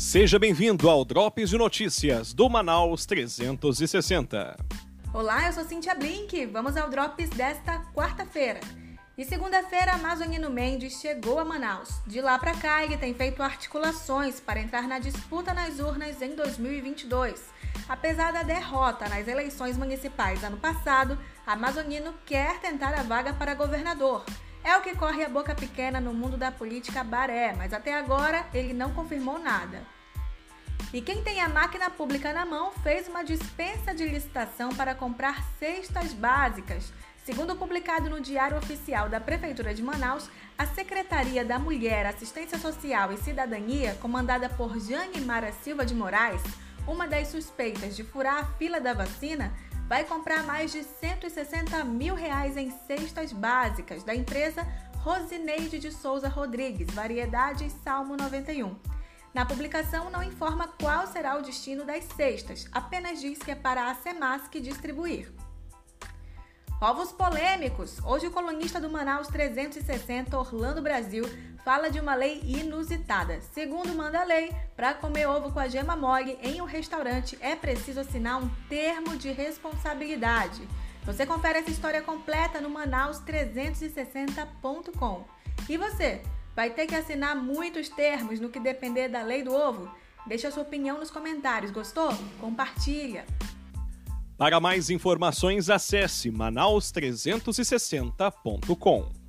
Seja 0.00 0.38
bem-vindo 0.38 0.88
ao 0.88 1.04
Drops 1.04 1.50
de 1.50 1.58
Notícias 1.58 2.32
do 2.32 2.48
Manaus 2.48 3.04
360. 3.04 4.56
Olá, 5.12 5.46
eu 5.46 5.52
sou 5.52 5.62
Cintia 5.62 5.94
Blink. 5.94 6.46
Vamos 6.46 6.74
ao 6.74 6.88
Drops 6.88 7.28
desta 7.28 7.80
quarta-feira. 7.94 8.60
E 9.18 9.26
segunda-feira, 9.26 9.92
Amazonino 9.92 10.48
Mendes 10.48 10.98
chegou 11.02 11.38
a 11.38 11.44
Manaus. 11.44 12.00
De 12.06 12.22
lá 12.22 12.38
para 12.38 12.54
cá, 12.54 12.82
ele 12.82 12.96
tem 12.96 13.12
feito 13.12 13.42
articulações 13.42 14.40
para 14.40 14.58
entrar 14.58 14.88
na 14.88 14.98
disputa 14.98 15.52
nas 15.52 15.78
urnas 15.80 16.22
em 16.22 16.34
2022. 16.34 17.44
Apesar 17.86 18.32
da 18.32 18.42
derrota 18.42 19.06
nas 19.06 19.28
eleições 19.28 19.76
municipais 19.76 20.42
ano 20.42 20.56
passado, 20.56 21.18
Amazonino 21.46 22.14
quer 22.24 22.58
tentar 22.58 22.98
a 22.98 23.02
vaga 23.02 23.34
para 23.34 23.54
governador. 23.54 24.24
É 24.62 24.76
o 24.76 24.82
que 24.82 24.94
corre 24.94 25.24
a 25.24 25.28
boca 25.28 25.54
pequena 25.54 26.00
no 26.00 26.12
mundo 26.12 26.36
da 26.36 26.52
política 26.52 27.02
baré, 27.02 27.54
mas 27.56 27.72
até 27.72 27.94
agora 27.94 28.46
ele 28.52 28.74
não 28.74 28.92
confirmou 28.92 29.38
nada. 29.38 29.82
E 30.92 31.00
quem 31.00 31.22
tem 31.22 31.40
a 31.40 31.48
máquina 31.48 31.88
pública 31.88 32.32
na 32.32 32.44
mão 32.44 32.72
fez 32.82 33.08
uma 33.08 33.22
dispensa 33.22 33.94
de 33.94 34.04
licitação 34.06 34.70
para 34.70 34.94
comprar 34.94 35.44
cestas 35.58 36.12
básicas. 36.12 36.92
Segundo 37.24 37.54
publicado 37.54 38.10
no 38.10 38.20
Diário 38.20 38.56
Oficial 38.56 39.08
da 39.08 39.20
Prefeitura 39.20 39.72
de 39.72 39.82
Manaus, 39.82 40.28
a 40.58 40.66
Secretaria 40.66 41.44
da 41.44 41.58
Mulher, 41.58 42.06
Assistência 42.06 42.58
Social 42.58 43.12
e 43.12 43.18
Cidadania, 43.18 43.96
comandada 44.00 44.48
por 44.48 44.78
Jane 44.80 45.20
Mara 45.20 45.52
Silva 45.52 45.86
de 45.86 45.94
Moraes, 45.94 46.42
uma 46.86 47.06
das 47.06 47.28
suspeitas 47.28 47.94
de 47.94 48.02
furar 48.02 48.38
a 48.38 48.46
fila 48.56 48.80
da 48.80 48.92
vacina, 48.92 49.52
vai 49.90 50.04
comprar 50.04 50.44
mais 50.44 50.70
de 50.70 50.84
160 50.84 51.82
mil 51.82 52.14
reais 52.14 52.56
em 52.56 52.70
cestas 52.86 53.32
básicas 53.32 54.04
da 54.04 54.14
empresa 54.14 54.64
Rosineide 54.98 55.80
de 55.80 55.90
Souza 55.90 56.28
Rodrigues, 56.28 56.94
Variedades 56.94 57.72
Salmo 57.82 58.16
91. 58.16 58.76
Na 59.34 59.44
publicação 59.44 60.08
não 60.08 60.22
informa 60.22 60.68
qual 60.80 61.08
será 61.08 61.36
o 61.36 61.42
destino 61.42 61.84
das 61.84 62.04
cestas, 62.04 62.68
apenas 62.70 63.20
diz 63.20 63.40
que 63.40 63.50
é 63.50 63.56
para 63.56 63.90
a 63.90 63.94
Semasc 63.96 64.60
distribuir. 64.60 65.32
Ovos 66.80 67.12
polêmicos. 67.12 67.98
Hoje 68.06 68.28
o 68.28 68.30
colunista 68.30 68.80
do 68.80 68.88
Manaus 68.88 69.28
360, 69.28 70.38
Orlando 70.38 70.80
Brasil, 70.80 71.24
fala 71.62 71.90
de 71.90 72.00
uma 72.00 72.14
lei 72.14 72.40
inusitada. 72.42 73.38
Segundo 73.52 73.94
manda 73.94 74.18
a 74.18 74.24
lei, 74.24 74.50
para 74.74 74.94
comer 74.94 75.26
ovo 75.26 75.52
com 75.52 75.60
a 75.60 75.68
gema 75.68 75.94
mole 75.94 76.38
em 76.42 76.62
um 76.62 76.64
restaurante 76.64 77.36
é 77.42 77.54
preciso 77.54 78.00
assinar 78.00 78.42
um 78.42 78.48
termo 78.66 79.14
de 79.18 79.30
responsabilidade. 79.30 80.66
Você 81.04 81.26
confere 81.26 81.58
essa 81.58 81.70
história 81.70 82.00
completa 82.00 82.62
no 82.62 82.70
manaus360.com. 82.70 85.24
E 85.68 85.76
você, 85.76 86.22
vai 86.56 86.70
ter 86.70 86.86
que 86.86 86.94
assinar 86.94 87.36
muitos 87.36 87.90
termos 87.90 88.40
no 88.40 88.48
que 88.48 88.58
depender 88.58 89.08
da 89.08 89.20
lei 89.20 89.42
do 89.42 89.52
ovo? 89.52 89.94
Deixa 90.26 90.48
a 90.48 90.50
sua 90.50 90.62
opinião 90.62 90.96
nos 90.96 91.10
comentários. 91.10 91.70
Gostou? 91.70 92.08
Compartilha! 92.40 93.26
Para 94.40 94.58
mais 94.58 94.88
informações, 94.88 95.68
acesse 95.68 96.32
manaus360.com. 96.32 99.19